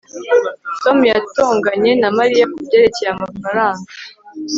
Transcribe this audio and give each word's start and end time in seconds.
tom 0.81 0.97
yatonganye 1.11 1.91
na 2.01 2.09
mariya 2.17 2.45
kubyerekeye 2.53 3.09
amafaranga 3.15 3.89